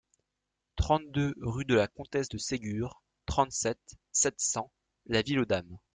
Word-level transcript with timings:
trente-deux 0.77 1.35
rue 1.41 1.63
de 1.63 1.75
la 1.75 1.87
Comtesse 1.87 2.27
de 2.29 2.39
Ségur, 2.39 3.03
trente-sept, 3.27 3.97
sept 4.11 4.39
cents, 4.39 4.71
La 5.05 5.21
Ville-aux-Dames 5.21 5.77